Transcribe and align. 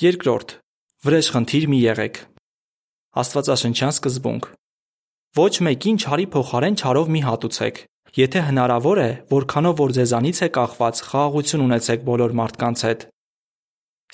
Երկրորդ. 0.00 0.52
վրեժխնդիր 1.04 1.64
մի 1.68 1.78
եղեք։ 1.80 2.18
Աստվածաշնչյան 3.20 3.90
սկզբունք։ 3.92 4.44
Ոչ 5.36 5.54
մեկին 5.66 5.98
չարի 6.00 6.24
փոխարեն 6.32 6.76
չարով 6.80 7.10
մի 7.12 7.20
հատուցեք։ 7.26 7.80
Եթե 8.16 8.40
հնարավոր 8.46 9.00
է, 9.04 9.10
որքանով 9.28 9.74
որ 9.80 9.92
ձեզանից 9.98 10.38
է 10.40 10.48
կախված, 10.56 11.02
խաղաղություն 11.04 11.64
ունեցեք 11.66 12.06
բոլոր 12.08 12.32
մարդկանց 12.40 12.84
հետ։ 12.88 13.04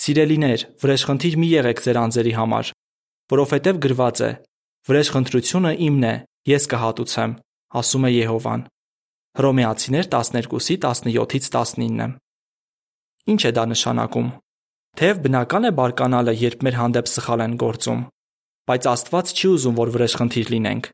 Սիրելիներ, 0.02 0.64
վրեժխնդիր 0.82 1.36
մի 1.42 1.48
եղեք 1.54 1.82
ձեր 1.86 2.00
անձերի 2.02 2.32
համար, 2.34 2.72
որովհետև 3.30 3.78
գրված 3.86 4.22
է. 4.26 4.30
Վրեժխնդրությունը 4.90 5.72
իմն 5.86 6.08
է, 6.10 6.14
ես 6.50 6.66
կհատուցեմ, 6.74 7.36
ասում 7.78 8.06
է 8.06 8.10
Եհովան։ 8.16 8.66
Հռոմեացիներ 9.38 10.10
12-ի 10.10 10.80
17-ից 10.82 11.46
19։ 11.54 12.18
Ինչ 13.30 13.40
է 13.46 13.54
դա 13.54 13.64
նշանակում։ 13.70 14.28
Թեև 14.96 15.18
բնական 15.26 15.68
է 15.68 15.70
բարկանալը, 15.76 16.32
երբ 16.40 16.62
մեր 16.64 16.76
հանդեպ 16.80 17.08
սխալ 17.12 17.42
են 17.44 17.54
գործում, 17.60 17.98
բայց 18.70 18.86
Աստված 18.92 19.32
չի 19.36 19.48
ուզում, 19.52 19.74
որ 19.76 19.90
վրեժխնդիր 19.92 20.52
լինենք։ 20.54 20.86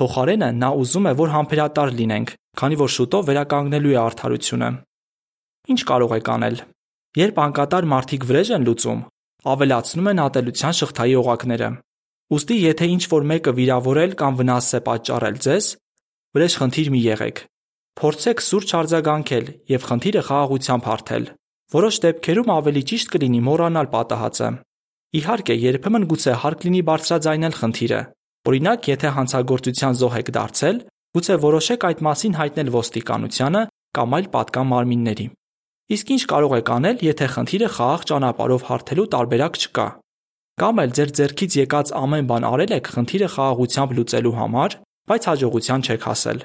Փոխարենը 0.00 0.48
նա 0.56 0.70
ուզում 0.80 1.08
է, 1.10 1.12
որ 1.18 1.32
համբերատար 1.34 1.92
լինենք, 1.98 2.32
քանի 2.56 2.78
որ 2.80 2.92
շուտով 2.94 3.26
վերականգնելու 3.28 3.92
է 3.92 3.98
արդարությունը։ 4.00 4.70
Ինչ 5.74 5.80
կարող 5.90 6.14
եք 6.16 6.30
անել։ 6.34 6.56
Երբ 7.20 7.40
անկատար 7.44 7.88
մարդիկ 7.90 8.24
վրեժ 8.30 8.50
են 8.56 8.64
լուծում, 8.70 9.04
ավելացնում 9.50 10.08
են 10.10 10.22
ատելության 10.24 10.76
շղթայի 10.80 11.14
օղակները։ 11.20 11.70
Ոստի 12.30 12.56
եթե 12.64 12.88
ինչ 12.94 13.04
որ 13.12 13.28
մեկը 13.30 13.54
վիրավորել 13.60 14.12
կամ 14.20 14.40
վնաս 14.40 14.70
է 14.70 14.80
պատճառել 14.88 15.36
ձեզ, 15.44 15.68
վրեժխնդիր 16.38 16.90
մի 16.94 17.00
եղեք։ 17.10 17.44
Փորձեք 18.00 18.42
սուրճ 18.46 18.74
արձագանքել 18.80 19.46
եւ 19.74 19.86
խնդիրը 19.90 20.22
խաղաղությամբ 20.30 20.90
հարթել։ 20.90 21.24
Որոշ 21.70 21.96
դեպքերում 22.02 22.48
ավելի 22.50 22.80
ճիշտ 22.90 23.10
կլինի 23.14 23.40
մոռանալ 23.46 23.88
պատահածը։ 23.92 24.46
Իհարկե, 25.20 25.54
երբեմն 25.64 26.06
գուցե 26.10 26.32
հարկ 26.42 26.64
լինի 26.66 26.80
բարձրաձայնել 26.88 27.54
խնդիրը։ 27.60 28.00
Օրինակ, 28.50 28.88
եթե 28.90 29.12
հանցագործության 29.14 29.94
զոհ 30.00 30.16
եք 30.20 30.32
դարձել, 30.34 30.80
գուցե 31.14 31.36
որոշեք 31.44 31.86
այդ 31.90 32.02
մասին 32.06 32.34
հայտնել 32.40 32.72
ոստիկանությանը 32.74 33.62
կամ 33.98 34.16
այլ 34.18 34.26
պատկան 34.34 34.68
մարմինների։ 34.70 35.26
Իսկ 35.94 36.10
ինչ 36.14 36.22
կարող 36.30 36.56
եք 36.58 36.72
անել, 36.74 36.98
եթե 37.06 37.26
խնդիրը 37.34 37.68
խաղաղ 37.76 38.02
ճանապարհով 38.10 38.66
հարթելու 38.70 39.08
տարբերակ 39.14 39.54
չկա։ 39.60 39.86
Կամ 40.60 40.82
էլ 40.82 40.90
ձեր 40.98 41.10
ձեռքից 41.20 41.52
եկած 41.60 41.94
ամեն 42.00 42.26
բան 42.30 42.46
արել 42.50 42.74
եք 42.80 42.90
խնդիրը 42.94 43.28
խաղաղությամբ 43.34 43.94
լուծելու 44.00 44.36
համար, 44.40 44.76
բայց 45.10 45.22
հաջողության 45.30 45.86
չեք 45.86 46.02
հասել։ 46.10 46.44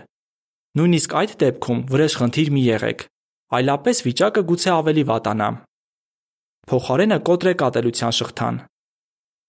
Նույնիսկ 0.75 1.17
այդ 1.21 1.35
դեպքում 1.45 1.83
վրեժխնդիր 1.91 2.49
մի 2.55 2.63
եղեք, 2.65 3.05
այլապես 3.53 4.01
վիճակը 4.05 4.41
գուցե 4.49 4.71
ավելի 4.75 5.03
վատանա։ 5.09 5.49
Փոխարենը 6.65 7.17
կոտրեք 7.29 7.63
ատելության 7.65 8.15
շղթան։ 8.19 8.55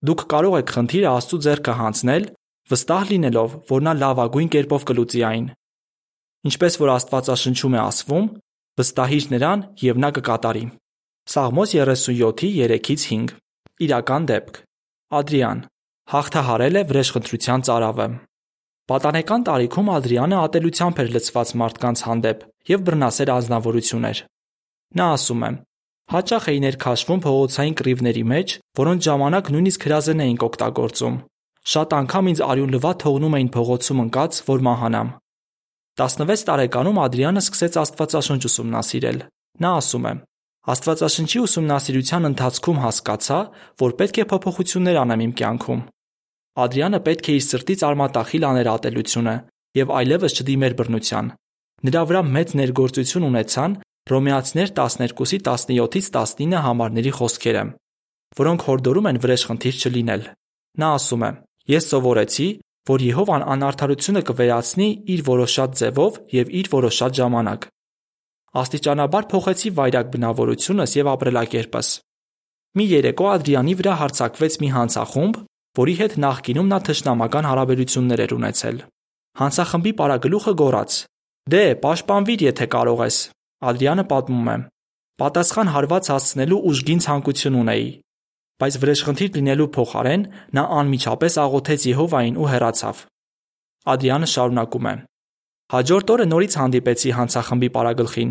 Դուք 0.07 0.25
կարող 0.33 0.57
եք 0.61 0.73
խնդիրը 0.77 1.09
Աստծո 1.17 1.39
ձեռքը 1.47 1.75
հանձնել, 1.81 2.27
վստահ 2.71 3.07
լինելով, 3.11 3.55
որ 3.71 3.87
նա 3.87 3.95
լավագույն 4.03 4.51
կերպով 4.53 4.85
կլուծի 4.91 5.23
այն։ 5.31 5.47
Ինչպես 6.47 6.77
որ 6.83 6.93
Աստվածաշնչում 6.97 7.77
է 7.77 7.81
ասվում, 7.87 8.27
վստահիր 8.77 9.27
նրան 9.33 9.65
եւ 9.87 10.03
նա 10.05 10.11
կկատարի։ 10.19 10.65
Սաղմոս 11.27 11.73
37-ի 11.81 12.51
3-ից 12.69 13.07
5։ 13.11 13.33
Իրական 13.87 14.29
դեպք։ 14.31 14.61
Ադրիան 15.17 15.65
հաղթահարել 16.13 16.77
է 16.77 16.83
վրեժխնդրության 16.91 17.65
ծարավը։ 17.67 18.07
Պատանեկան 18.87 19.45
տարիքում 19.47 19.89
Ադրիանը 19.97 20.37
ատելությամբ 20.47 20.99
էր 21.03 21.09
լցված 21.17 21.53
մարդկանց 21.61 22.03
հանդեպ 22.07 22.43
եւ 22.71 22.83
բռնասեր 22.87 23.31
ազնվորություն 23.35 24.05
էր։ 24.11 24.19
Նա 25.01 25.07
ասում 25.17 25.41
է. 25.43 25.51
Հաճախ 26.15 26.45
էի 26.53 26.61
ներքաշվում 26.63 27.23
փողոցային 27.25 27.75
կռիվների 27.81 28.23
մեջ, 28.31 28.55
որոնց 28.79 29.09
ժամանակ 29.11 29.51
նույնիսկ 29.57 29.87
հրազեն 29.87 30.23
էինք 30.27 30.45
օգտագործում։ 30.47 31.17
Շատ 31.67 31.97
անգամ 31.99 32.31
ինձ 32.31 32.43
արյունլվա 32.47 32.93
թողնում 33.03 33.37
էին 33.37 33.51
փողոցում 33.57 34.03
ընկած, 34.07 34.39
որ 34.47 34.63
մահանամ։ 34.71 35.11
16 35.99 36.47
տարեկանում 36.47 37.03
Ադրիանը 37.03 37.43
սկսեց 37.43 37.81
Աստվածաշունչ 37.83 38.43
ուսումնասիրել։ 38.47 39.19
Նա 39.67 39.71
ասում 39.83 40.07
է. 40.07 40.15
Աստվածաշնչի 40.77 41.43
ուսումնասիրության 41.43 42.31
ընթացքում 42.31 42.81
հասկացա, 42.87 43.39
որ 43.83 43.99
պետք 43.99 44.23
է 44.23 44.31
փոփոխություններ 44.31 45.03
անեմ 45.03 45.27
իմ 45.27 45.35
կյանքում։ 45.43 45.83
Ադրիանը 46.57 47.01
պետք 47.07 47.27
է 47.29 47.33
իր 47.37 47.45
սրտից 47.47 47.83
արմատախիլ 47.87 48.47
աներ 48.51 48.69
ատելությունը 48.73 49.35
եւ 49.77 49.91
այլևս 50.01 50.37
չդիմեր 50.41 50.77
բռնության։ 50.77 51.27
Նրա 51.87 52.03
վրա 52.09 52.23
մեծ 52.37 52.55
ներգործություն 52.61 53.27
ունեցան 53.27 53.73
Հռոմեացիներ 54.07 54.71
12-ի 54.79 55.39
17-ից 55.43 56.09
19 56.15 56.61
համարների 56.63 57.13
խոսքերը, 57.17 57.63
որոնք 58.39 58.67
հորդորում 58.67 59.09
են 59.11 59.19
վրեժխնդիր 59.25 59.81
չլինել։ 59.83 60.23
Նա 60.79 60.91
ասում 60.97 61.25
է. 61.27 61.31
Ես 61.75 61.89
սովորեցի, 61.91 62.47
որ 62.87 63.03
Եհովան 63.07 63.45
անարդարությունը 63.57 64.23
կվերացնի 64.29 64.89
իր 65.17 65.25
որոշած 65.27 65.81
ձևով 65.81 66.21
եւ 66.37 66.53
իր 66.61 66.71
որոշած 66.77 67.19
ժամանակ։ 67.19 67.67
Աստիճանաբար 68.63 69.27
փոխեցի 69.33 69.73
վայրակ 69.77 70.13
բնավորությունս 70.15 70.95
եւ 70.97 71.11
ապրելակերպս։ 71.17 71.89
Մի 72.77 72.85
երեկո 72.93 73.27
Ադրիանի 73.33 73.75
վրա 73.81 73.95
հարցակվեց 74.07 74.59
մի 74.63 74.69
հանցախումբ, 74.77 75.43
որի 75.77 75.95
հետ 76.01 76.15
նախկինում 76.25 76.71
նա 76.73 76.79
թշնամական 76.87 77.49
հարաբերություններ 77.51 78.23
էր 78.27 78.33
ունեցել։ 78.37 78.77
Հանցախմբի 79.41 79.93
պարագլուխը 80.01 80.53
գոռաց. 80.61 80.93
«Դե, 81.53 81.63
պաշտպանվիր, 81.85 82.41
եթե 82.47 82.67
կարող 82.77 83.01
ես»։ 83.07 83.17
Ադրիանը 83.67 84.05
պատմում 84.11 84.49
է. 84.53 84.57
Պատասխան 85.17 85.69
հարված 85.73 86.09
հասցնելու 86.13 86.63
ուժգին 86.71 87.01
ցանկություն 87.07 87.55
ունեի, 87.61 87.87
բայց 88.61 88.75
վրեժխնդիր 88.83 89.31
լինելու 89.37 89.69
փոխարեն 89.77 90.23
նա 90.57 90.63
անմիջապես 90.77 91.35
աղոթեց 91.45 91.87
Եհովային 91.93 92.37
ու 92.41 92.49
հեռացավ։ 92.53 93.01
Ադրիանը 93.93 94.29
շարունակում 94.33 94.87
է. 94.93 94.95
Հաջորդ 95.77 96.13
օրը 96.15 96.27
նորից 96.33 96.57
հանդիպեցի 96.61 97.11
հանցախմբի 97.17 97.69
պարագլխին։ 97.77 98.31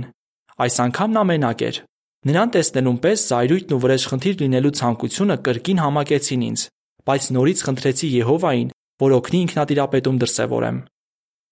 Այս 0.66 0.76
անգամ 0.86 1.16
նա 1.16 1.24
մենակ 1.30 1.64
էր։ 1.70 1.80
Նրան 2.26 2.54
տեսնելուն 2.56 3.00
պես 3.06 3.26
զայրույթն 3.30 3.76
ու 3.76 3.82
վրեժխնդիր 3.86 4.36
լինելու 4.42 4.74
ցանկությունը 4.82 5.36
կրկին 5.46 5.82
համակեցին 5.86 6.46
ինձ, 6.46 6.62
բայց 7.06 7.30
նորից 7.36 7.64
խնդրեցի 7.66 8.08
Եհովային, 8.16 8.70
որ 9.06 9.16
օգնի 9.20 9.40
ինքնատիրապետում 9.46 10.20
դրսևորեմ։ 10.24 10.78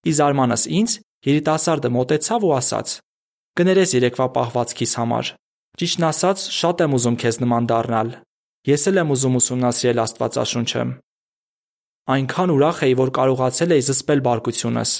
Ի 0.04 0.12
զարմանս 0.18 0.62
ինձ 0.80 0.94
երիտասարդը 1.28 1.90
մոտեցավ 1.94 2.44
ու 2.44 2.52
ասաց. 2.58 2.94
Կներես 3.54 3.90
երեկվա 3.94 4.26
պահվածքիս 4.34 4.92
համար։ 4.98 5.30
Ճիշտն 5.78 6.06
ասած, 6.10 6.44
շատ 6.58 6.84
եմ 6.84 6.96
ուզում 6.98 7.16
քեզ 7.22 7.38
նման 7.44 7.68
դառնալ։ 7.70 8.10
Ես 8.64 8.82
էլ 8.90 9.00
եմ 9.04 9.14
ուզում 9.14 9.38
ուսումնասիրել 9.40 10.02
Աստվածաշունչը։ 10.04 10.84
Այնքան 12.14 12.52
ուրախ 12.54 12.78
էի, 12.84 12.94
որ 13.00 13.10
կարողացել 13.18 13.74
էի 13.74 13.84
զսպել 13.88 14.22
բարկությունս։ 14.24 14.92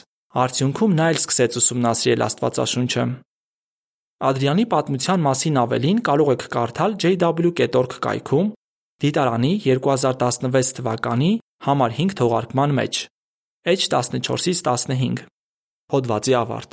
Արդյունքում 0.45 0.95
նա 0.99 1.07
էլ 1.15 1.19
սկսեց 1.21 1.59
ուսումնասիրել 1.61 2.25
Աստվածաշունչը։ 2.25 3.05
Ադրիանի 4.25 4.65
պատմության 4.75 5.25
մասին 5.25 5.59
ավելին 5.65 5.99
կարող 6.09 6.31
եք 6.35 6.45
կարդալ 6.55 6.97
jw.org 7.05 7.97
կայքում 8.07 8.49
դիտարանի 9.03 9.53
2016 9.65 10.77
թվականի 10.79 11.31
համար 11.67 11.91
5 11.99 12.17
թողարկման 12.21 12.75
մեջ։ 12.79 12.95
H14-ից 13.75 14.61
15 14.69 15.25
հոդվացի 15.95 16.35
ավարտ 16.41 16.73